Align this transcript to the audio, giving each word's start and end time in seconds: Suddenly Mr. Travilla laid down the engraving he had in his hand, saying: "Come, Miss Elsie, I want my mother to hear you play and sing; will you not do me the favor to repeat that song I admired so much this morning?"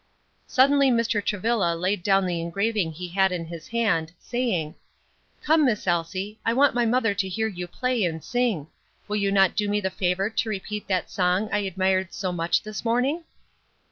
Suddenly 0.47 0.89
Mr. 0.89 1.23
Travilla 1.23 1.75
laid 1.75 2.01
down 2.01 2.25
the 2.25 2.41
engraving 2.41 2.91
he 2.91 3.09
had 3.09 3.31
in 3.31 3.45
his 3.45 3.67
hand, 3.67 4.11
saying: 4.17 4.73
"Come, 5.43 5.63
Miss 5.63 5.85
Elsie, 5.85 6.39
I 6.43 6.53
want 6.53 6.73
my 6.73 6.87
mother 6.87 7.13
to 7.13 7.29
hear 7.29 7.47
you 7.47 7.67
play 7.67 8.03
and 8.05 8.23
sing; 8.23 8.65
will 9.07 9.17
you 9.17 9.31
not 9.31 9.55
do 9.55 9.69
me 9.69 9.79
the 9.79 9.91
favor 9.91 10.31
to 10.31 10.49
repeat 10.49 10.87
that 10.87 11.11
song 11.11 11.49
I 11.51 11.59
admired 11.59 12.15
so 12.15 12.31
much 12.31 12.63
this 12.63 12.83
morning?" 12.83 13.25